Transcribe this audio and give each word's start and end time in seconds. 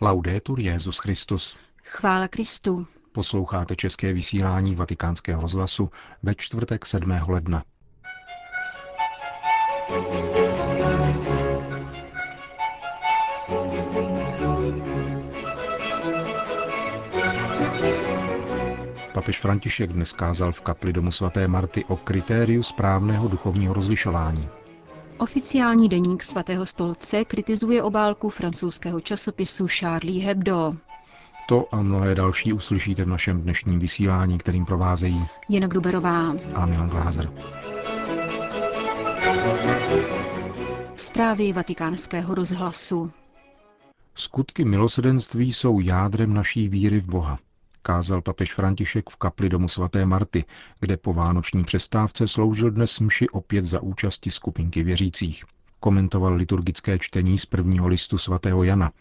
Laudetur 0.00 0.60
Jezus 0.60 0.98
Christus. 0.98 1.56
Chvála 1.84 2.28
Kristu. 2.28 2.86
Posloucháte 3.12 3.76
české 3.76 4.12
vysílání 4.12 4.74
Vatikánského 4.74 5.42
rozhlasu 5.42 5.90
ve 6.22 6.34
čtvrtek 6.34 6.86
7. 6.86 7.20
ledna. 7.28 7.64
Papež 19.12 19.40
František 19.40 19.92
dnes 19.92 20.12
kázal 20.12 20.52
v 20.52 20.60
kapli 20.60 20.92
domu 20.92 21.10
svaté 21.10 21.48
Marty 21.48 21.84
o 21.84 21.96
kritériu 21.96 22.62
správného 22.62 23.28
duchovního 23.28 23.74
rozlišování. 23.74 24.48
Oficiální 25.18 25.88
deník 25.88 26.22
svatého 26.22 26.66
stolce 26.66 27.24
kritizuje 27.24 27.82
obálku 27.82 28.28
francouzského 28.28 29.00
časopisu 29.00 29.66
Charlie 29.68 30.24
Hebdo. 30.24 30.76
To 31.48 31.74
a 31.74 31.82
mnohé 31.82 32.14
další 32.14 32.52
uslyšíte 32.52 33.04
v 33.04 33.08
našem 33.08 33.42
dnešním 33.42 33.78
vysílání, 33.78 34.38
kterým 34.38 34.64
provázejí 34.64 35.26
Jana 35.48 35.66
Gruberová 35.66 36.34
a 36.54 36.66
Milan 36.66 36.88
Glázer. 36.88 37.32
Zprávy 40.96 41.52
vatikánského 41.52 42.34
rozhlasu. 42.34 43.10
Skutky 44.14 44.64
milosedenství 44.64 45.52
jsou 45.52 45.80
jádrem 45.80 46.34
naší 46.34 46.68
víry 46.68 47.00
v 47.00 47.08
Boha, 47.08 47.38
kázal 47.86 48.22
papež 48.22 48.54
František 48.54 49.10
v 49.10 49.16
kapli 49.16 49.48
domu 49.48 49.68
svaté 49.68 50.06
Marty, 50.06 50.44
kde 50.80 50.96
po 50.96 51.12
vánoční 51.12 51.64
přestávce 51.64 52.28
sloužil 52.28 52.70
dnes 52.70 53.00
mši 53.00 53.28
opět 53.28 53.64
za 53.64 53.80
účasti 53.80 54.30
skupinky 54.30 54.84
věřících. 54.84 55.44
Komentoval 55.80 56.34
liturgické 56.34 56.98
čtení 56.98 57.38
z 57.38 57.46
prvního 57.46 57.88
listu 57.88 58.18
svatého 58.18 58.64
Jana 58.64 58.92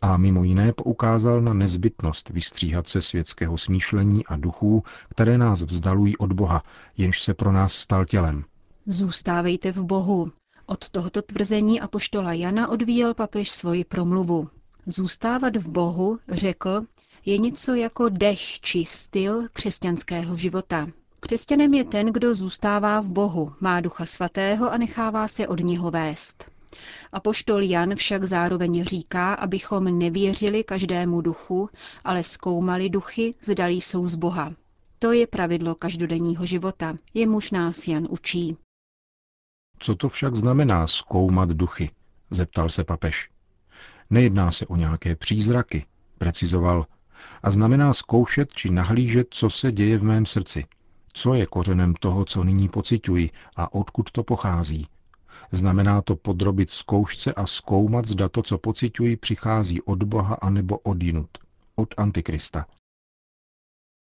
a 0.00 0.16
mimo 0.16 0.44
jiné 0.44 0.72
poukázal 0.72 1.40
na 1.40 1.54
nezbytnost 1.54 2.30
vystříhat 2.30 2.88
se 2.88 3.00
světského 3.00 3.58
smýšlení 3.58 4.26
a 4.26 4.36
duchů, 4.36 4.82
které 5.08 5.38
nás 5.38 5.62
vzdalují 5.62 6.16
od 6.16 6.32
Boha, 6.32 6.62
jenž 6.98 7.22
se 7.22 7.34
pro 7.34 7.52
nás 7.52 7.72
stal 7.72 8.04
tělem. 8.04 8.44
Zůstávejte 8.86 9.72
v 9.72 9.84
Bohu. 9.84 10.32
Od 10.66 10.88
tohoto 10.88 11.22
tvrzení 11.22 11.80
apoštola 11.80 12.32
Jana 12.32 12.68
odvíjel 12.68 13.14
papež 13.14 13.50
svoji 13.50 13.84
promluvu. 13.84 14.48
Zůstávat 14.86 15.56
v 15.56 15.68
Bohu, 15.68 16.18
řekl, 16.28 16.86
je 17.24 17.38
něco 17.38 17.74
jako 17.74 18.08
dech 18.08 18.60
či 18.60 18.84
styl 18.84 19.48
křesťanského 19.52 20.36
života. 20.36 20.88
Křesťanem 21.20 21.74
je 21.74 21.84
ten, 21.84 22.06
kdo 22.06 22.34
zůstává 22.34 23.00
v 23.00 23.08
Bohu, 23.08 23.52
má 23.60 23.80
ducha 23.80 24.06
svatého 24.06 24.72
a 24.72 24.76
nechává 24.76 25.28
se 25.28 25.48
od 25.48 25.60
něho 25.60 25.90
vést. 25.90 26.44
Apoštol 27.12 27.62
Jan 27.62 27.94
však 27.94 28.24
zároveň 28.24 28.84
říká, 28.84 29.34
abychom 29.34 29.98
nevěřili 29.98 30.64
každému 30.64 31.20
duchu, 31.20 31.70
ale 32.04 32.24
zkoumali 32.24 32.90
duchy, 32.90 33.34
zdalí 33.42 33.80
jsou 33.80 34.06
z 34.06 34.14
Boha. 34.14 34.54
To 34.98 35.12
je 35.12 35.26
pravidlo 35.26 35.74
každodenního 35.74 36.46
života, 36.46 36.96
jemuž 37.14 37.50
nás 37.50 37.88
Jan 37.88 38.06
učí. 38.10 38.56
Co 39.78 39.94
to 39.94 40.08
však 40.08 40.36
znamená 40.36 40.86
zkoumat 40.86 41.48
duchy? 41.48 41.90
zeptal 42.30 42.68
se 42.68 42.84
papež. 42.84 43.30
Nejedná 44.10 44.52
se 44.52 44.66
o 44.66 44.76
nějaké 44.76 45.16
přízraky, 45.16 45.86
precizoval, 46.18 46.86
a 47.42 47.50
znamená 47.50 47.94
zkoušet 47.94 48.52
či 48.52 48.70
nahlížet, 48.70 49.26
co 49.30 49.50
se 49.50 49.72
děje 49.72 49.98
v 49.98 50.04
mém 50.04 50.26
srdci. 50.26 50.64
Co 51.12 51.34
je 51.34 51.46
kořenem 51.46 51.94
toho, 51.94 52.24
co 52.24 52.44
nyní 52.44 52.68
pociťuji 52.68 53.30
a 53.56 53.74
odkud 53.74 54.10
to 54.10 54.22
pochází. 54.22 54.86
Znamená 55.52 56.02
to 56.02 56.16
podrobit 56.16 56.70
zkoušce 56.70 57.32
a 57.32 57.46
zkoumat, 57.46 58.06
zda 58.06 58.28
to, 58.28 58.42
co 58.42 58.58
pociťuji, 58.58 59.16
přichází 59.16 59.82
od 59.82 60.02
Boha 60.02 60.34
anebo 60.34 60.78
od 60.78 61.02
jinut, 61.02 61.30
od 61.74 61.94
Antikrista. 61.96 62.66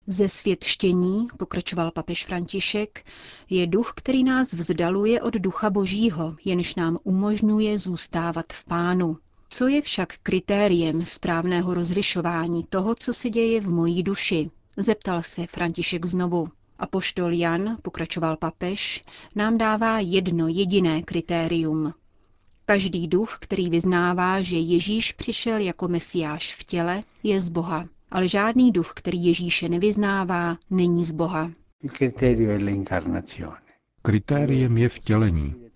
Ze 0.06 0.28
světštění, 0.28 1.28
pokračoval 1.36 1.90
papež 1.90 2.24
František, 2.26 3.04
je 3.50 3.66
duch, 3.66 3.92
který 3.96 4.24
nás 4.24 4.52
vzdaluje 4.52 5.22
od 5.22 5.34
ducha 5.34 5.70
božího, 5.70 6.36
jenž 6.44 6.74
nám 6.74 6.98
umožňuje 7.02 7.78
zůstávat 7.78 8.52
v 8.52 8.64
pánu. 8.64 9.18
Co 9.50 9.68
je 9.68 9.82
však 9.82 10.14
kritériem 10.22 11.04
správného 11.04 11.74
rozlišování 11.74 12.64
toho, 12.68 12.94
co 12.94 13.12
se 13.12 13.30
děje 13.30 13.60
v 13.60 13.70
mojí 13.70 14.02
duši? 14.02 14.50
Zeptal 14.76 15.22
se 15.22 15.46
František 15.46 16.06
znovu. 16.06 16.48
A 16.78 16.86
poštol 16.86 17.32
Jan, 17.32 17.76
pokračoval 17.82 18.36
papež, 18.36 19.04
nám 19.34 19.58
dává 19.58 20.00
jedno 20.00 20.48
jediné 20.48 21.02
kritérium. 21.02 21.94
Každý 22.66 23.08
duch, 23.08 23.38
který 23.40 23.70
vyznává, 23.70 24.42
že 24.42 24.56
Ježíš 24.56 25.12
přišel 25.12 25.58
jako 25.58 25.88
mesiáš 25.88 26.54
v 26.54 26.64
těle, 26.64 27.02
je 27.22 27.40
z 27.40 27.48
Boha. 27.48 27.84
Ale 28.10 28.28
žádný 28.28 28.72
duch, 28.72 28.92
který 28.94 29.24
Ježíše 29.24 29.68
nevyznává, 29.68 30.56
není 30.70 31.04
z 31.04 31.10
Boha. 31.10 31.50
Kritériem 34.02 34.78
je 34.78 34.88
vtělení. 34.88 35.67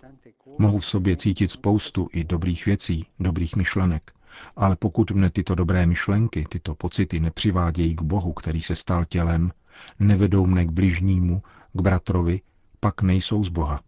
Mohu 0.58 0.78
v 0.78 0.86
sobě 0.86 1.16
cítit 1.16 1.50
spoustu 1.50 2.08
i 2.12 2.24
dobrých 2.24 2.66
věcí, 2.66 3.06
dobrých 3.20 3.56
myšlenek, 3.56 4.12
ale 4.56 4.76
pokud 4.76 5.10
mne 5.10 5.30
tyto 5.30 5.54
dobré 5.54 5.86
myšlenky, 5.86 6.44
tyto 6.48 6.74
pocity 6.74 7.20
nepřivádějí 7.20 7.96
k 7.96 8.02
Bohu, 8.02 8.32
který 8.32 8.62
se 8.62 8.76
stal 8.76 9.04
tělem, 9.04 9.52
nevedou 9.98 10.46
mne 10.46 10.66
k 10.66 10.70
bližnímu, 10.70 11.42
k 11.72 11.80
bratrovi, 11.80 12.40
pak 12.80 13.02
nejsou 13.02 13.44
z 13.44 13.48
Boha. 13.48 13.80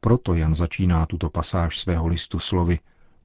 Proto 0.00 0.34
Jan 0.34 0.54
začíná 0.54 1.06
tuto 1.06 1.30
pasáž 1.30 1.78
svého 1.78 2.06
listu 2.06 2.38
slovy 2.38 2.78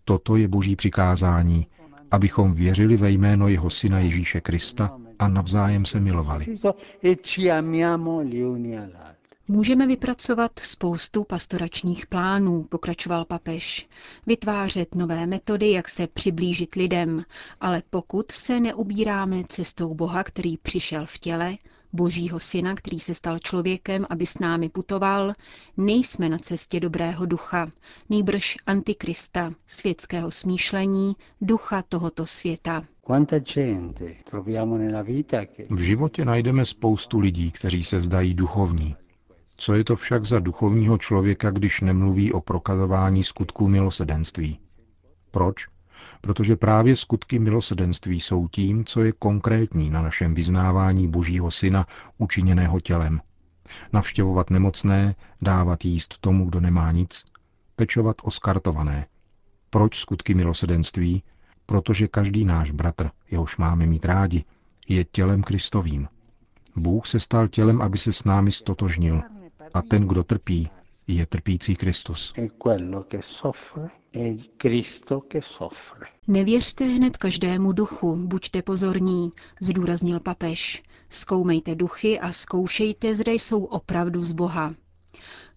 Toto 0.07 0.35
je 0.35 0.47
boží 0.47 0.75
přikázání, 0.75 1.67
abychom 2.11 2.53
věřili 2.53 2.97
ve 2.97 3.11
jméno 3.11 3.47
jeho 3.47 3.69
syna 3.69 3.99
Ježíše 3.99 4.41
Krista 4.41 4.97
a 5.19 5.27
navzájem 5.27 5.85
se 5.85 5.99
milovali. 5.99 6.45
Můžeme 9.49 9.87
vypracovat 9.87 10.59
spoustu 10.59 11.23
pastoračních 11.23 12.07
plánů, 12.07 12.63
pokračoval 12.63 13.25
papež, 13.25 13.87
vytvářet 14.25 14.95
nové 14.95 15.27
metody, 15.27 15.71
jak 15.71 15.89
se 15.89 16.07
přiblížit 16.07 16.75
lidem, 16.75 17.23
ale 17.61 17.81
pokud 17.89 18.31
se 18.31 18.59
neubíráme 18.59 19.43
cestou 19.47 19.93
Boha, 19.93 20.23
který 20.23 20.57
přišel 20.57 21.05
v 21.05 21.17
těle, 21.17 21.57
Božího 21.93 22.39
syna, 22.39 22.75
který 22.75 22.99
se 22.99 23.13
stal 23.13 23.39
člověkem, 23.39 24.05
aby 24.09 24.25
s 24.25 24.39
námi 24.39 24.69
putoval, 24.69 25.33
nejsme 25.77 26.29
na 26.29 26.37
cestě 26.37 26.79
dobrého 26.79 27.25
ducha, 27.25 27.67
nýbrž 28.09 28.57
antikrista, 28.65 29.53
světského 29.67 30.31
smýšlení, 30.31 31.15
ducha 31.41 31.81
tohoto 31.89 32.25
světa. 32.25 32.83
V 35.69 35.79
životě 35.79 36.25
najdeme 36.25 36.65
spoustu 36.65 37.19
lidí, 37.19 37.51
kteří 37.51 37.83
se 37.83 38.01
zdají 38.01 38.33
duchovní, 38.33 38.95
co 39.57 39.73
je 39.73 39.83
to 39.83 39.95
však 39.95 40.25
za 40.25 40.39
duchovního 40.39 40.97
člověka, 40.97 41.51
když 41.51 41.81
nemluví 41.81 42.33
o 42.33 42.41
prokazování 42.41 43.23
skutků 43.23 43.67
milosedenství? 43.67 44.59
Proč? 45.31 45.67
Protože 46.21 46.55
právě 46.55 46.95
skutky 46.95 47.39
milosedenství 47.39 48.19
jsou 48.19 48.47
tím, 48.47 48.85
co 48.85 49.01
je 49.01 49.11
konkrétní 49.11 49.89
na 49.89 50.01
našem 50.01 50.33
vyznávání 50.33 51.07
Božího 51.07 51.51
Syna 51.51 51.85
učiněného 52.17 52.79
tělem. 52.79 53.21
Navštěvovat 53.93 54.49
nemocné, 54.49 55.15
dávat 55.41 55.85
jíst 55.85 56.17
tomu, 56.17 56.45
kdo 56.45 56.59
nemá 56.59 56.91
nic, 56.91 57.23
pečovat 57.75 58.15
o 58.23 58.31
skartované. 58.31 59.05
Proč 59.69 59.97
skutky 59.97 60.33
milosedenství? 60.33 61.23
Protože 61.65 62.07
každý 62.07 62.45
náš 62.45 62.71
bratr, 62.71 63.09
jehož 63.31 63.57
máme 63.57 63.85
mít 63.85 64.05
rádi, 64.05 64.43
je 64.87 65.03
tělem 65.03 65.43
Kristovým. 65.43 66.07
Bůh 66.75 67.07
se 67.07 67.19
stal 67.19 67.47
tělem, 67.47 67.81
aby 67.81 67.97
se 67.97 68.13
s 68.13 68.23
námi 68.23 68.51
stotožnil, 68.51 69.21
a 69.73 69.81
ten, 69.81 70.07
kdo 70.07 70.23
trpí, 70.23 70.69
je 71.07 71.25
trpící 71.25 71.75
Kristus. 71.75 72.33
Nevěřte 76.27 76.85
hned 76.85 77.17
každému 77.17 77.71
duchu, 77.71 78.15
buďte 78.15 78.61
pozorní, 78.61 79.31
zdůraznil 79.61 80.19
papež. 80.19 80.83
Zkoumejte 81.09 81.75
duchy 81.75 82.19
a 82.19 82.31
zkoušejte, 82.31 83.15
zda 83.15 83.31
jsou 83.31 83.63
opravdu 83.63 84.25
z 84.25 84.31
Boha. 84.31 84.73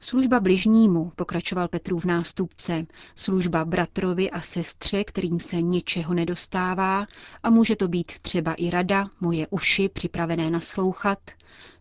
Služba 0.00 0.40
bližnímu, 0.40 1.12
pokračoval 1.16 1.68
Petrův 1.68 2.04
nástupce, 2.04 2.86
služba 3.14 3.64
bratrovi 3.64 4.30
a 4.30 4.40
sestře, 4.40 5.04
kterým 5.04 5.40
se 5.40 5.62
něčeho 5.62 6.14
nedostává, 6.14 7.06
a 7.42 7.50
může 7.50 7.76
to 7.76 7.88
být 7.88 8.18
třeba 8.18 8.54
i 8.54 8.70
rada, 8.70 9.06
moje 9.20 9.46
uši 9.50 9.88
připravené 9.88 10.50
naslouchat, 10.50 11.18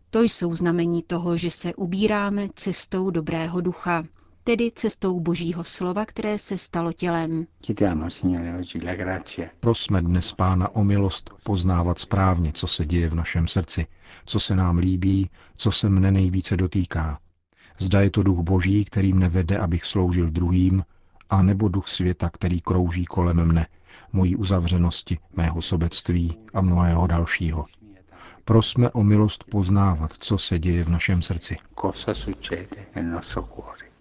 to 0.10 0.22
jsou 0.22 0.56
znamení 0.56 1.04
toho, 1.04 1.38
že 1.38 1.52
se 1.52 1.74
ubíráme 1.76 2.48
cestou 2.56 3.10
dobrého 3.10 3.62
ducha, 3.62 4.04
tedy 4.44 4.72
cestou 4.76 5.20
Božího 5.20 5.64
slova, 5.64 6.06
které 6.06 6.40
se 6.40 6.58
stalo 6.58 6.94
tělem. 6.94 7.48
Prosme 9.60 10.02
dnes 10.02 10.32
Pána 10.32 10.70
o 10.76 10.84
milost 10.84 11.30
poznávat 11.44 12.00
správně, 12.00 12.52
co 12.54 12.68
se 12.68 12.86
děje 12.86 13.10
v 13.10 13.16
našem 13.16 13.48
srdci, 13.48 13.86
co 14.26 14.40
se 14.40 14.56
nám 14.56 14.78
líbí, 14.78 15.30
co 15.56 15.72
se 15.72 15.90
mne 15.90 16.12
nejvíce 16.12 16.58
dotýká. 16.58 17.20
Zda 17.78 18.02
je 18.02 18.10
to 18.10 18.24
duch 18.24 18.40
Boží, 18.40 18.86
který 18.86 19.14
mne 19.14 19.30
vede, 19.30 19.58
abych 19.58 19.86
sloužil 19.86 20.30
druhým, 20.32 20.84
a 21.30 21.42
nebo 21.42 21.68
duch 21.70 21.88
světa, 21.88 22.30
který 22.30 22.62
krouží 22.62 23.06
kolem 23.06 23.46
mne, 23.46 23.68
mojí 24.14 24.36
uzavřenosti, 24.36 25.18
mého 25.36 25.62
sobectví 25.62 26.38
a 26.54 26.62
mnohého 26.62 27.08
dalšího. 27.08 27.66
Prosme 28.46 28.90
o 28.90 29.04
milost 29.04 29.44
poznávat, 29.44 30.14
co 30.14 30.38
se 30.38 30.60
děje 30.60 30.84
v 30.84 30.90
našem 30.90 31.22
srdci. 31.22 31.58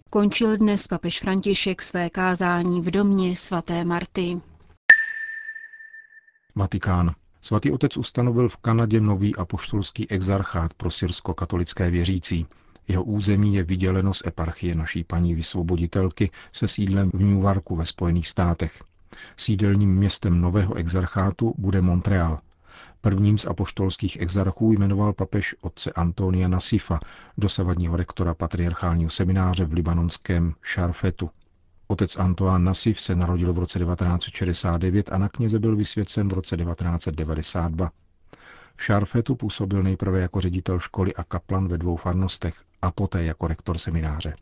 Končil 0.09 0.57
dnes 0.57 0.87
papež 0.87 1.19
František 1.19 1.81
své 1.81 2.09
kázání 2.09 2.81
v 2.81 2.91
domě 2.91 3.35
svaté 3.35 3.83
Marty. 3.83 4.41
Vatikán. 6.55 7.15
Svatý 7.41 7.71
otec 7.71 7.97
ustanovil 7.97 8.49
v 8.49 8.57
Kanadě 8.57 9.01
nový 9.01 9.35
apoštolský 9.35 10.11
exarchát 10.11 10.73
pro 10.73 10.91
syrsko-katolické 10.91 11.91
věřící. 11.91 12.47
Jeho 12.87 13.03
území 13.03 13.55
je 13.55 13.63
vyděleno 13.63 14.13
z 14.13 14.23
eparchie 14.27 14.75
naší 14.75 15.03
paní 15.03 15.35
vysvoboditelky 15.35 16.31
se 16.51 16.67
sídlem 16.67 17.11
v 17.13 17.19
Newarku 17.21 17.75
ve 17.75 17.85
Spojených 17.85 18.27
státech. 18.27 18.83
Sídelním 19.37 19.95
městem 19.95 20.41
nového 20.41 20.75
exarchátu 20.75 21.53
bude 21.57 21.81
Montreal. 21.81 22.39
Prvním 23.01 23.37
z 23.37 23.45
apoštolských 23.45 24.21
exarchů 24.21 24.71
jmenoval 24.71 25.13
papež 25.13 25.55
otce 25.61 25.91
Antonia 25.91 26.47
Nasifa, 26.47 26.99
dosavadního 27.37 27.95
rektora 27.95 28.33
patriarchálního 28.33 29.09
semináře 29.09 29.65
v 29.65 29.73
libanonském 29.73 30.53
Šarfetu. 30.61 31.29
Otec 31.87 32.15
Antoine 32.17 32.65
Nasif 32.65 33.01
se 33.01 33.15
narodil 33.15 33.53
v 33.53 33.59
roce 33.59 33.79
1969 33.79 35.11
a 35.11 35.17
na 35.17 35.29
kněze 35.29 35.59
byl 35.59 35.75
vysvěcen 35.75 36.27
v 36.29 36.33
roce 36.33 36.57
1992. 36.57 37.91
V 38.75 38.83
Šarfetu 38.83 39.35
působil 39.35 39.83
nejprve 39.83 40.19
jako 40.19 40.41
ředitel 40.41 40.79
školy 40.79 41.15
a 41.15 41.23
kaplan 41.23 41.67
ve 41.67 41.77
dvou 41.77 41.95
farnostech 41.95 42.55
a 42.81 42.91
poté 42.91 43.23
jako 43.23 43.47
rektor 43.47 43.77
semináře. 43.77 44.33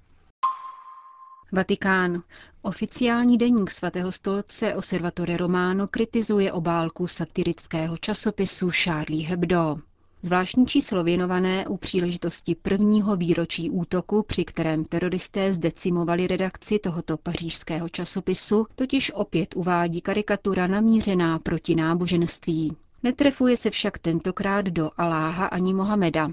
Vatikán. 1.51 2.23
Oficiální 2.61 3.37
deník 3.37 3.71
svatého 3.71 4.11
stolce 4.11 4.75
Osservatore 4.75 5.37
Romano 5.37 5.87
kritizuje 5.87 6.51
obálku 6.51 7.07
satirického 7.07 7.97
časopisu 7.97 8.69
Charlie 8.83 9.27
Hebdo. 9.27 9.77
Zvláštní 10.21 10.65
číslo 10.65 11.03
věnované 11.03 11.67
u 11.67 11.77
příležitosti 11.77 12.55
prvního 12.55 13.15
výročí 13.15 13.69
útoku, 13.69 14.23
při 14.23 14.45
kterém 14.45 14.85
teroristé 14.85 15.53
zdecimovali 15.53 16.27
redakci 16.27 16.79
tohoto 16.79 17.17
pařížského 17.17 17.89
časopisu, 17.89 18.65
totiž 18.75 19.11
opět 19.13 19.55
uvádí 19.55 20.01
karikatura 20.01 20.67
namířená 20.67 21.39
proti 21.39 21.75
náboženství. 21.75 22.77
Netrefuje 23.03 23.57
se 23.57 23.69
však 23.69 23.97
tentokrát 23.97 24.65
do 24.65 24.91
Aláha 24.97 25.45
ani 25.45 25.73
Mohameda. 25.73 26.31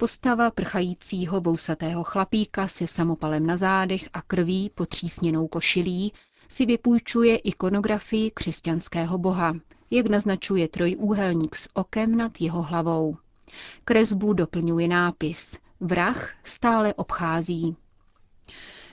Postava 0.00 0.50
prchajícího 0.50 1.40
vousatého 1.40 2.04
chlapíka 2.04 2.68
se 2.68 2.86
samopalem 2.86 3.46
na 3.46 3.56
zádech 3.56 4.08
a 4.12 4.22
krví 4.22 4.70
potřísněnou 4.74 5.48
košilí 5.48 6.12
si 6.48 6.66
vypůjčuje 6.66 7.36
ikonografii 7.36 8.30
křesťanského 8.30 9.18
boha, 9.18 9.54
jak 9.90 10.06
naznačuje 10.06 10.68
trojúhelník 10.68 11.54
s 11.54 11.68
okem 11.74 12.16
nad 12.16 12.40
jeho 12.40 12.62
hlavou. 12.62 13.16
Kresbu 13.84 14.32
doplňuje 14.32 14.88
nápis 14.88 15.58
Vrah 15.80 16.34
stále 16.44 16.94
obchází. 16.94 17.76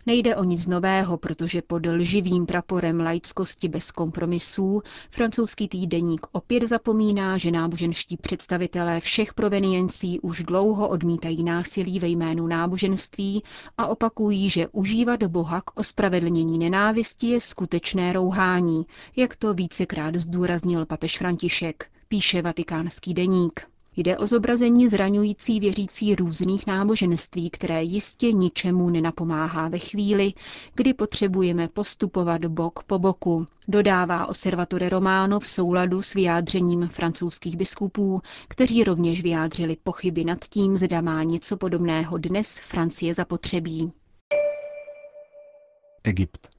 Nejde 0.06 0.36
o 0.36 0.44
nic 0.44 0.68
nového, 0.68 1.18
protože 1.18 1.62
pod 1.62 1.86
lživým 1.86 2.46
praporem 2.46 3.00
laickosti 3.00 3.68
bez 3.68 3.92
kompromisů 3.92 4.82
francouzský 5.12 5.68
týdeník 5.68 6.22
opět 6.32 6.64
zapomíná, 6.68 7.38
že 7.38 7.52
náboženští 7.52 8.18
představitelé 8.18 9.00
všech 9.00 9.34
proveniencí 9.34 10.20
už 10.20 10.44
dlouho 10.44 10.88
odmítají 10.90 11.44
násilí 11.44 12.00
ve 12.00 12.08
jménu 12.08 12.48
náboženství 12.48 13.44
a 13.78 13.88
opakují, 13.88 14.50
že 14.50 14.68
užívat 14.68 15.24
Boha 15.24 15.62
k 15.62 15.80
ospravedlnění 15.80 16.58
nenávisti 16.58 17.28
je 17.28 17.42
skutečné 17.42 18.14
rouhání, 18.14 18.86
jak 19.16 19.36
to 19.36 19.54
vícekrát 19.54 20.16
zdůraznil 20.16 20.86
papež 20.86 21.18
František, 21.18 21.88
píše 22.08 22.42
vatikánský 22.42 23.14
deník. 23.14 23.75
Jde 23.98 24.18
o 24.18 24.28
zobrazení 24.28 24.90
zraňující 24.90 25.60
věřící 25.60 26.16
různých 26.16 26.68
náboženství, 26.68 27.50
které 27.50 27.84
jistě 27.84 28.32
ničemu 28.32 28.90
nenapomáhá 28.90 29.70
ve 29.70 29.80
chvíli, 29.80 30.34
kdy 30.76 30.94
potřebujeme 30.94 31.68
postupovat 31.68 32.46
bok 32.46 32.84
po 32.84 33.00
boku, 33.00 33.48
dodává 33.68 34.26
Osservatore 34.26 34.90
Romano 34.90 35.40
v 35.40 35.48
souladu 35.48 36.02
s 36.02 36.14
vyjádřením 36.14 36.88
francouzských 36.88 37.58
biskupů, 37.58 38.22
kteří 38.48 38.84
rovněž 38.84 39.24
vyjádřili 39.24 39.78
pochyby 39.84 40.24
nad 40.24 40.40
tím, 40.50 40.78
zda 40.78 41.02
má 41.02 41.24
něco 41.24 41.58
podobného 41.58 42.18
dnes 42.18 42.60
Francie 42.60 43.14
zapotřebí. 43.14 43.92
Egypt. 46.04 46.50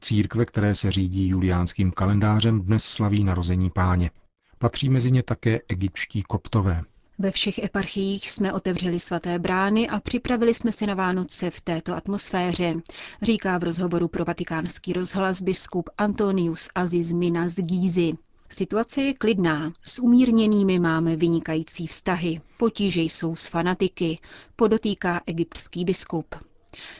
Církve, 0.00 0.44
které 0.44 0.74
se 0.74 0.90
řídí 0.90 1.28
juliánským 1.28 1.92
kalendářem, 1.92 2.60
dnes 2.60 2.84
slaví 2.84 3.24
narození 3.24 3.70
páně. 3.70 4.10
Patří 4.58 4.88
mezi 4.88 5.10
ně 5.10 5.22
také 5.22 5.60
egyptští 5.68 6.22
koptové. 6.22 6.82
Ve 7.18 7.30
všech 7.30 7.58
eparchiích 7.58 8.30
jsme 8.30 8.52
otevřeli 8.52 9.00
svaté 9.00 9.38
brány 9.38 9.88
a 9.88 10.00
připravili 10.00 10.54
jsme 10.54 10.72
se 10.72 10.86
na 10.86 10.94
Vánoce 10.94 11.50
v 11.50 11.60
této 11.60 11.96
atmosféře, 11.96 12.74
říká 13.22 13.58
v 13.58 13.62
rozhovoru 13.64 14.08
pro 14.08 14.24
vatikánský 14.24 14.92
rozhlas 14.92 15.42
biskup 15.42 15.90
Antonius 15.98 16.68
Aziz 16.74 17.12
Mina 17.12 17.48
z 17.48 17.54
Gízy. 17.54 18.12
Situace 18.48 19.02
je 19.02 19.14
klidná, 19.14 19.72
s 19.82 19.98
umírněnými 19.98 20.78
máme 20.78 21.16
vynikající 21.16 21.86
vztahy, 21.86 22.40
potíže 22.56 23.02
jsou 23.02 23.36
s 23.36 23.46
fanatiky, 23.46 24.18
podotýká 24.56 25.20
egyptský 25.26 25.84
biskup. 25.84 26.34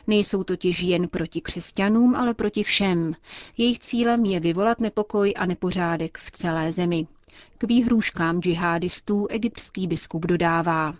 Nejsou 0.06 0.44
totiž 0.44 0.82
jen 0.82 1.08
proti 1.08 1.40
křesťanům, 1.40 2.14
ale 2.14 2.34
proti 2.34 2.62
všem. 2.62 3.14
Jejich 3.56 3.78
cílem 3.78 4.24
je 4.24 4.40
vyvolat 4.40 4.80
nepokoj 4.80 5.34
a 5.36 5.46
nepořádek 5.46 6.18
v 6.18 6.30
celé 6.30 6.72
zemi. 6.72 7.06
K 7.58 7.64
výhrůžkám 7.64 8.40
džihadistů 8.40 9.26
egyptský 9.30 9.86
biskup 9.86 10.26
dodává. 10.26 10.94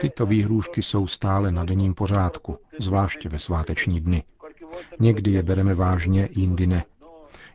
Tyto 0.00 0.26
výhrůžky 0.26 0.82
jsou 0.82 1.06
stále 1.06 1.52
na 1.52 1.64
denním 1.64 1.94
pořádku, 1.94 2.58
zvláště 2.78 3.28
ve 3.28 3.38
sváteční 3.38 4.00
dny. 4.00 4.22
Někdy 5.00 5.30
je 5.30 5.42
bereme 5.42 5.74
vážně, 5.74 6.28
jindy 6.32 6.66
ne. 6.66 6.84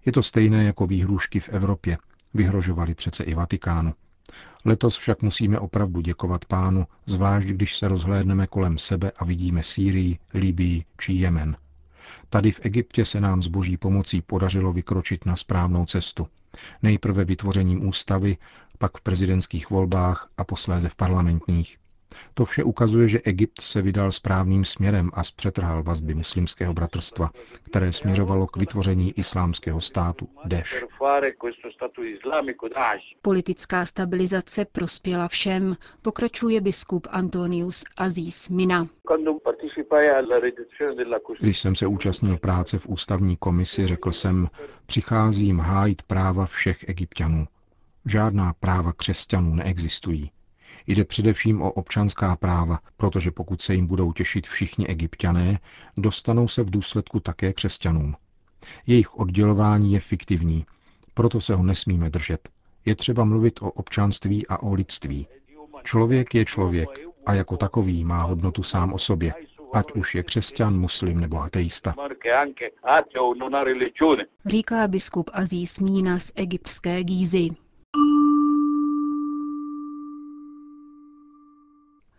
Je 0.06 0.12
to 0.12 0.24
stejné 0.24 0.63
jako 0.63 0.88
výhrůžky 0.88 1.39
v 1.39 1.50
Evropě. 1.50 1.97
Vyhrožovali 2.33 2.95
přece 2.95 3.24
i 3.24 3.33
Vatikánu. 3.33 3.94
Letos 4.65 4.97
však 4.97 5.21
musíme 5.21 5.59
opravdu 5.59 6.01
děkovat 6.01 6.45
pánu, 6.45 6.85
zvlášť 7.06 7.47
když 7.47 7.77
se 7.77 7.88
rozhlédneme 7.88 8.47
kolem 8.47 8.77
sebe 8.77 9.12
a 9.18 9.25
vidíme 9.25 9.63
Sýrii, 9.63 10.18
Libii 10.33 10.85
či 10.97 11.13
Jemen. 11.13 11.57
Tady 12.29 12.51
v 12.51 12.59
Egyptě 12.63 13.06
se 13.06 13.21
nám 13.21 13.44
s 13.44 13.47
boží 13.47 13.77
pomocí 13.77 14.21
podařilo 14.21 14.74
vykročit 14.74 15.25
na 15.25 15.35
správnou 15.35 15.85
cestu. 15.85 16.27
Nejprve 16.83 17.25
vytvořením 17.25 17.88
ústavy, 17.88 18.38
pak 18.77 18.98
v 18.98 19.01
prezidentských 19.01 19.70
volbách 19.70 20.29
a 20.38 20.43
posléze 20.43 20.89
v 20.89 20.96
parlamentních. 20.96 21.77
To 22.34 22.46
vše 22.46 22.64
ukazuje, 22.64 23.08
že 23.08 23.22
Egypt 23.22 23.62
se 23.62 23.82
vydal 23.82 24.12
správným 24.12 24.66
směrem 24.66 25.10
a 25.14 25.24
zpřetrhal 25.24 25.84
vazby 25.84 26.14
muslimského 26.14 26.74
bratrstva, 26.74 27.32
které 27.64 27.92
směřovalo 27.92 28.48
k 28.48 28.58
vytvoření 28.58 29.14
islámského 29.20 29.82
státu 29.82 30.30
Deš. 30.46 30.86
Politická 33.22 33.86
stabilizace 33.86 34.66
prospěla 34.66 35.28
všem, 35.28 35.76
pokračuje 36.02 36.62
biskup 36.62 37.08
Antonius 37.10 37.84
Aziz 37.98 38.50
Mina. 38.50 38.88
Když 41.40 41.60
jsem 41.60 41.76
se 41.76 41.88
účastnil 41.88 42.38
práce 42.38 42.80
v 42.80 42.88
ústavní 42.90 43.38
komisi, 43.38 43.88
řekl 43.88 44.12
jsem, 44.12 44.48
přicházím 44.86 45.60
hájit 45.60 46.02
práva 46.02 46.46
všech 46.46 46.90
egyptianů. 46.90 47.48
Žádná 48.06 48.54
práva 48.60 48.94
křesťanů 48.94 49.56
neexistují. 49.56 50.32
Jde 50.88 51.06
především 51.06 51.62
o 51.62 51.72
občanská 51.72 52.36
práva, 52.36 52.79
protože 52.98 53.32
pokud 53.32 53.62
se 53.62 53.74
jim 53.74 53.88
budou 53.88 54.13
těšit 54.13 54.48
všichni 54.48 54.88
egyptiané, 54.88 55.60
dostanou 55.98 56.48
se 56.48 56.63
v 56.63 56.70
důsledku 56.70 57.20
také 57.20 57.53
křesťanům. 57.53 58.15
Jejich 58.88 59.15
oddělování 59.20 59.94
je 59.94 60.00
fiktivní, 60.00 60.65
proto 61.13 61.41
se 61.41 61.56
ho 61.56 61.63
nesmíme 61.63 62.10
držet. 62.10 62.50
Je 62.86 62.96
třeba 62.96 63.24
mluvit 63.24 63.62
o 63.62 63.72
občanství 63.72 64.48
a 64.48 64.63
o 64.63 64.74
lidství. 64.74 65.27
Člověk 65.84 66.36
je 66.36 66.46
člověk 66.46 66.89
a 67.25 67.34
jako 67.34 67.58
takový 67.58 68.03
má 68.03 68.24
hodnotu 68.24 68.63
sám 68.63 68.94
o 68.94 68.98
sobě, 68.98 69.34
ať 69.74 69.91
už 69.91 70.15
je 70.15 70.24
křesťan, 70.24 70.79
muslim 70.79 71.20
nebo 71.20 71.38
ateista. 71.38 71.96
Říká 74.46 74.88
biskup 74.88 75.29
Aziz 75.34 75.79
Mína 75.79 76.20
z 76.20 76.32
egyptské 76.36 77.03
Gízy. 77.03 77.50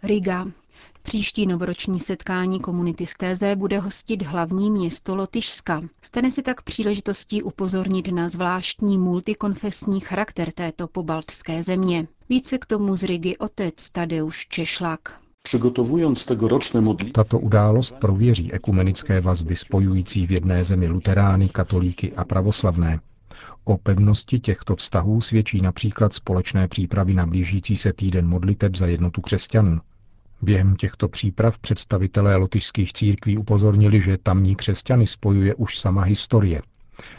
Riga. 0.03 0.47
Příští 1.03 1.47
novoroční 1.47 2.01
setkání 2.01 2.61
komunity 2.61 3.07
z 3.07 3.15
Téze 3.15 3.57
bude 3.57 3.79
hostit 3.79 4.23
hlavní 4.23 4.71
město 4.71 5.17
Lotyšska. 5.17 5.83
Stane 6.03 6.31
se 6.31 6.43
tak 6.43 6.63
příležitostí 6.63 7.43
upozornit 7.43 8.09
na 8.09 8.29
zvláštní 8.29 8.99
multikonfesní 8.99 10.01
charakter 10.01 10.53
této 10.53 10.89
pobaltské 10.89 11.63
země. 11.63 12.09
Více 12.29 12.59
k 12.59 12.67
tomu 12.67 12.97
z 12.97 13.03
Rigi 13.03 13.39
otec 13.39 13.91
Tadeusz 13.91 14.47
Češlak. 14.49 15.21
Przygotowując 15.43 16.25
tegoroczne 16.25 16.81
modlitwy, 16.81 17.13
Tato 17.13 17.39
událost 17.39 17.95
prověří 18.01 18.53
ekumenické 18.53 19.21
vazby 19.21 19.57
spojující 19.57 20.27
v 20.27 20.31
jedné 20.31 20.65
zemi 20.65 20.89
luterány, 20.89 21.49
katolíky 21.49 22.13
a 22.17 22.25
pravoslavné. 22.25 23.01
O 23.69 23.77
pevnosti 23.79 24.41
těchto 24.41 24.77
vztahů 24.77 25.21
svědčí 25.21 25.61
například 25.61 26.13
společné 26.13 26.69
přípravy 26.69 27.15
na 27.15 27.27
blížící 27.27 27.77
se 27.77 27.93
týden 27.93 28.27
modliteb 28.27 28.77
za 28.77 28.87
jednotu 28.87 29.21
křesťanů. 29.21 29.81
Během 30.43 30.77
těchto 30.77 31.09
příprav 31.09 31.59
představitelé 31.59 32.37
lotyšských 32.37 32.93
církví 32.93 33.39
upozornili, 33.39 34.01
že 34.01 34.19
tamní 34.23 34.57
křesťany 34.57 35.07
spojuje 35.07 35.55
už 35.55 35.79
sama 35.79 36.03
historie. 36.03 36.63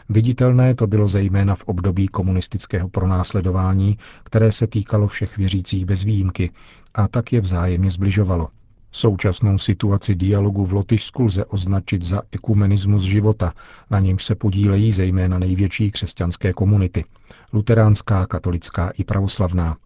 Viditelné 0.09 0.75
to 0.75 0.87
bylo 0.87 1.07
zejména 1.07 1.55
v 1.55 1.63
období 1.63 2.07
komunistického 2.07 2.89
pronásledování, 2.89 3.97
které 4.23 4.51
se 4.51 4.67
týkalo 4.67 5.07
všech 5.07 5.37
věřících 5.37 5.85
bez 5.85 6.03
výjimky 6.03 6.51
a 6.93 7.07
tak 7.07 7.33
je 7.33 7.41
vzájemně 7.41 7.89
zbližovalo. 7.89 8.47
Současnou 8.91 9.57
situaci 9.57 10.15
dialogu 10.15 10.65
v 10.65 10.73
Lotyšsku 10.73 11.23
lze 11.23 11.45
označit 11.45 12.03
za 12.03 12.21
ekumenismus 12.31 13.03
života, 13.03 13.53
na 13.89 13.99
němž 13.99 14.23
se 14.23 14.35
podílejí 14.35 14.91
zejména 14.91 15.39
největší 15.39 15.91
křesťanské 15.91 16.53
komunity– 16.53 17.05
luteránská, 17.53 18.25
katolická 18.25 18.89
i 18.89 19.03
pravoslavná. 19.03 19.77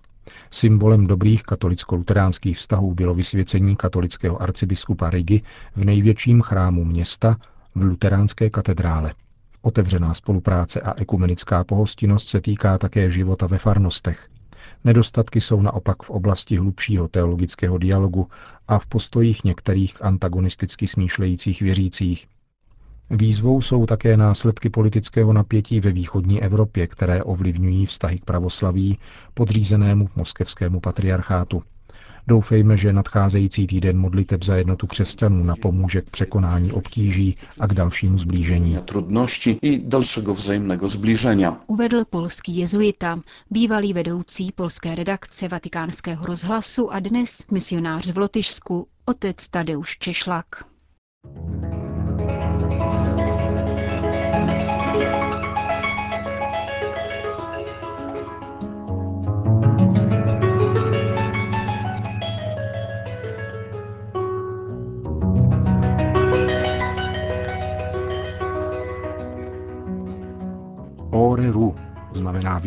Symbolem 0.51 1.07
dobrých 1.07 1.43
katolicko-luteránských 1.43 2.57
vztahů 2.57 2.93
bylo 2.93 3.13
vysvěcení 3.13 3.75
katolického 3.75 4.41
arcibiskupa 4.41 5.09
Rigi 5.09 5.41
v 5.75 5.85
největším 5.85 6.41
chrámu 6.41 6.85
města 6.85 7.37
v 7.75 7.81
luteránské 7.83 8.49
katedrále. 8.49 9.13
Otevřená 9.61 10.13
spolupráce 10.13 10.81
a 10.81 10.93
ekumenická 11.01 11.63
pohostinnost 11.63 12.29
se 12.29 12.41
týká 12.41 12.77
také 12.77 13.09
života 13.09 13.47
ve 13.47 13.57
farnostech. 13.57 14.27
Nedostatky 14.83 15.41
jsou 15.41 15.61
naopak 15.61 16.03
v 16.03 16.09
oblasti 16.09 16.57
hlubšího 16.57 17.07
teologického 17.07 17.77
dialogu 17.77 18.27
a 18.67 18.79
v 18.79 18.85
postojích 18.87 19.43
některých 19.43 20.05
antagonisticky 20.05 20.87
smýšlejících 20.87 21.61
věřících. 21.61 22.27
Výzvou 23.09 23.61
jsou 23.61 23.85
také 23.85 24.17
následky 24.17 24.69
politického 24.69 25.33
napětí 25.33 25.79
ve 25.79 25.91
východní 25.91 26.43
Evropě, 26.43 26.87
které 26.87 27.23
ovlivňují 27.23 27.85
vztahy 27.85 28.19
k 28.19 28.25
pravoslaví 28.25 28.97
podřízenému 29.33 30.09
moskevskému 30.15 30.79
patriarchátu. 30.79 31.63
Doufejme, 32.27 32.77
že 32.77 32.93
nadcházející 32.93 33.67
týden 33.67 33.97
modliteb 33.97 34.43
za 34.43 34.55
jednotu 34.55 34.87
křesťanů 34.87 35.43
napomůže 35.43 36.01
k 36.01 36.11
překonání 36.11 36.71
obtíží 36.71 37.35
a 37.59 37.67
k 37.67 37.73
dalšímu 37.73 38.17
zblížení. 38.17 38.77
trudności 38.85 39.57
i 39.61 39.79
dalszego 39.79 40.33
wzajemnego 40.33 40.87
zbliżenia. 40.87 41.57
Uvedl 41.67 42.05
polský 42.09 42.57
jezuita, 42.57 43.19
bývalý 43.49 43.93
vedoucí 43.93 44.51
polské 44.51 44.95
redakce 44.95 45.47
vatikánského 45.47 46.25
rozhlasu 46.25 46.93
a 46.93 46.99
dnes 46.99 47.43
misionář 47.51 48.07
v 48.11 48.17
Lotyšsku, 48.17 48.87
otec 49.05 49.47
Tadeusz 49.47 49.97
Češlak. 49.99 50.65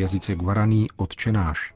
Jazyce 0.06 0.34
guaraní 0.34 0.86
odčenáš. 0.96 1.74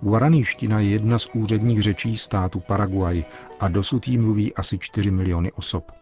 Guaraníština 0.00 0.80
je 0.80 0.88
jedna 0.88 1.18
z 1.18 1.26
úředních 1.34 1.82
řečí 1.82 2.16
státu 2.16 2.60
Paraguay 2.60 3.24
a 3.60 3.68
dosud 3.68 4.08
jí 4.08 4.18
mluví 4.18 4.54
asi 4.54 4.78
4 4.78 5.10
miliony 5.10 5.52
osob. 5.52 5.92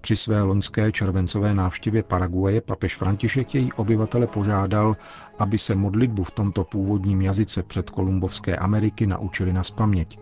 Při 0.00 0.16
své 0.16 0.42
loňské 0.42 0.92
červencové 0.92 1.54
návštěvě 1.54 2.02
Paraguaje 2.02 2.60
papež 2.60 2.96
František 2.96 3.54
její 3.54 3.72
obyvatele 3.72 4.26
požádal, 4.26 4.96
aby 5.38 5.58
se 5.58 5.74
modlitbu 5.74 6.24
v 6.24 6.30
tomto 6.30 6.64
původním 6.64 7.22
jazyce 7.22 7.62
před 7.62 7.90
Kolumbovské 7.90 8.56
Ameriky 8.56 9.06
naučili 9.06 9.52
na 9.52 9.62
spaměť. 9.62 10.18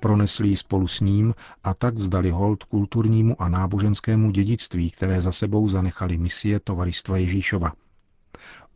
Pronesli 0.00 0.48
ji 0.48 0.56
spolu 0.56 0.88
s 0.88 1.00
ním 1.00 1.34
a 1.64 1.74
tak 1.74 1.94
vzdali 1.94 2.30
hold 2.30 2.64
kulturnímu 2.64 3.42
a 3.42 3.48
náboženskému 3.48 4.30
dědictví, 4.30 4.90
které 4.90 5.20
za 5.20 5.32
sebou 5.32 5.68
zanechali 5.68 6.18
misie 6.18 6.60
Tovaristva 6.60 7.16
Ježíšova. 7.16 7.72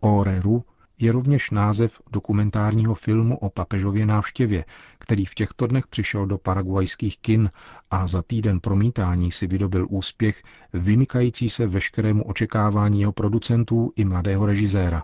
Oreru 0.00 0.64
je 1.00 1.12
rovněž 1.12 1.50
název 1.50 2.00
dokumentárního 2.10 2.94
filmu 2.94 3.38
o 3.38 3.50
papežově 3.50 4.06
návštěvě, 4.06 4.64
který 4.98 5.24
v 5.24 5.34
těchto 5.34 5.66
dnech 5.66 5.86
přišel 5.86 6.26
do 6.26 6.38
paraguajských 6.38 7.18
kin 7.18 7.50
a 7.90 8.06
za 8.06 8.22
týden 8.22 8.60
promítání 8.60 9.32
si 9.32 9.46
vydobil 9.46 9.86
úspěch 9.90 10.42
vymykající 10.72 11.50
se 11.50 11.66
veškerému 11.66 12.24
očekávání 12.24 13.00
jeho 13.00 13.12
producentů 13.12 13.92
i 13.96 14.04
mladého 14.04 14.46
režiséra. 14.46 15.02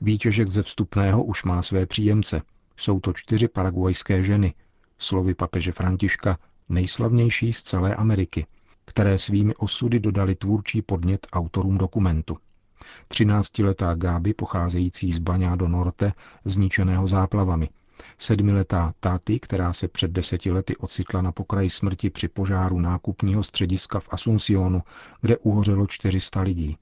Výtěžek 0.00 0.48
ze 0.48 0.62
vstupného 0.62 1.24
už 1.24 1.44
má 1.44 1.62
své 1.62 1.86
příjemce. 1.86 2.42
Jsou 2.76 3.00
to 3.00 3.12
čtyři 3.12 3.48
paraguajské 3.48 4.22
ženy, 4.22 4.54
slovy 4.98 5.34
papeže 5.34 5.72
Františka, 5.72 6.38
nejslavnější 6.68 7.52
z 7.52 7.62
celé 7.62 7.94
Ameriky, 7.94 8.46
které 8.84 9.18
svými 9.18 9.54
osudy 9.54 10.00
dodali 10.00 10.34
tvůrčí 10.34 10.82
podnět 10.82 11.26
autorům 11.32 11.78
dokumentu. 11.78 12.38
Třináctiletá 13.08 13.94
Gáby, 13.94 14.34
pocházející 14.34 15.12
z 15.12 15.18
Baňá 15.18 15.56
do 15.56 15.68
Norte, 15.68 16.12
zničeného 16.44 17.06
záplavami. 17.06 17.68
Sedmiletá 18.18 18.94
Táty, 19.00 19.40
která 19.40 19.72
se 19.72 19.88
před 19.88 20.10
deseti 20.10 20.52
lety 20.52 20.76
ocitla 20.76 21.22
na 21.22 21.32
pokraji 21.32 21.70
smrti 21.70 22.10
při 22.10 22.28
požáru 22.28 22.80
nákupního 22.80 23.42
střediska 23.42 24.00
v 24.00 24.08
Asuncionu, 24.10 24.82
kde 25.20 25.36
uhořelo 25.36 25.86
400 25.86 26.40
lidí. 26.40 26.76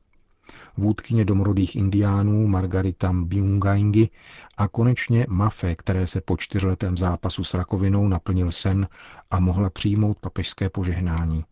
Vůdkyně 0.76 1.24
domorodých 1.24 1.76
indiánů 1.76 2.46
Margarita 2.46 3.12
Mbiungaingi 3.12 4.10
a 4.56 4.68
konečně 4.68 5.26
Mafe, 5.28 5.76
které 5.76 6.06
se 6.06 6.20
po 6.20 6.36
čtyřletém 6.36 6.96
zápasu 6.96 7.44
s 7.44 7.54
rakovinou 7.54 8.08
naplnil 8.08 8.52
sen 8.52 8.88
a 9.30 9.40
mohla 9.40 9.70
přijmout 9.70 10.18
papežské 10.18 10.70
požehnání. 10.70 11.44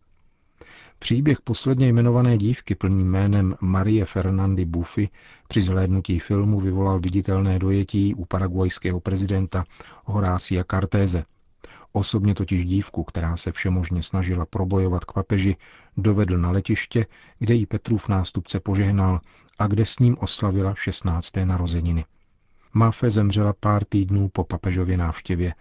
Příběh 0.99 1.41
posledně 1.41 1.87
jmenované 1.87 2.37
dívky 2.37 2.75
plným 2.75 3.11
jménem 3.11 3.55
Marie 3.61 4.05
Fernandy 4.05 4.65
Buffy 4.65 5.09
při 5.47 5.61
zhlédnutí 5.61 6.19
filmu 6.19 6.59
vyvolal 6.59 6.99
viditelné 6.99 7.59
dojetí 7.59 8.15
u 8.15 8.25
paraguajského 8.25 8.99
prezidenta 8.99 9.63
Horácia 10.05 10.63
Cartéze. 10.71 11.25
Osobně 11.91 12.35
totiž 12.35 12.65
dívku, 12.65 13.03
která 13.03 13.37
se 13.37 13.51
všemožně 13.51 14.03
snažila 14.03 14.45
probojovat 14.45 15.05
k 15.05 15.11
papeži, 15.11 15.55
dovedl 15.97 16.37
na 16.37 16.51
letiště, 16.51 17.05
kde 17.39 17.53
jí 17.53 17.65
Petrův 17.65 18.07
nástupce 18.09 18.59
požehnal 18.59 19.19
a 19.59 19.67
kde 19.67 19.85
s 19.85 19.99
ním 19.99 20.17
oslavila 20.19 20.75
16. 20.75 21.35
narozeniny. 21.43 22.05
Mafe 22.73 23.09
zemřela 23.09 23.53
pár 23.59 23.85
týdnů 23.85 24.29
po 24.29 24.43
papežově 24.43 24.97
návštěvě, 24.97 25.53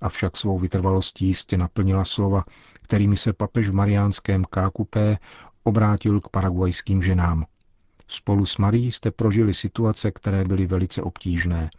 avšak 0.00 0.36
svou 0.36 0.58
vytrvalostí 0.58 1.26
jistě 1.26 1.56
naplnila 1.56 2.04
slova, 2.04 2.44
kterými 2.82 3.16
se 3.16 3.32
papež 3.32 3.68
v 3.68 3.74
mariánském 3.74 4.44
Kákupé 4.44 5.18
obrátil 5.64 6.20
k 6.20 6.28
paraguajským 6.28 7.02
ženám. 7.02 7.44
Spolu 8.08 8.46
s 8.46 8.58
Marí 8.58 8.92
jste 8.92 9.10
prožili 9.10 9.54
situace, 9.54 10.10
které 10.10 10.44
byly 10.44 10.66
velice 10.66 11.02
obtížné 11.02 11.70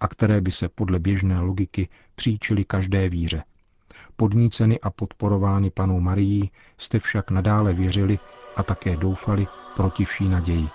a 0.00 0.08
které 0.08 0.40
by 0.40 0.50
se 0.50 0.68
podle 0.68 0.98
běžné 0.98 1.40
logiky 1.40 1.88
příčily 2.14 2.64
každé 2.64 3.08
víře. 3.08 3.42
Podníceny 4.16 4.80
a 4.80 4.90
podporovány 4.90 5.70
panou 5.70 6.00
Marií 6.00 6.50
jste 6.78 6.98
však 6.98 7.30
nadále 7.30 7.72
věřili 7.72 8.18
a 8.56 8.62
také 8.62 8.96
doufali 8.96 9.46
proti 9.76 10.04
vší 10.04 10.28
naději. 10.28 10.68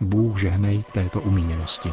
Bůh 0.00 0.40
žehnej 0.40 0.84
této 0.92 1.20
umíněnosti. 1.20 1.92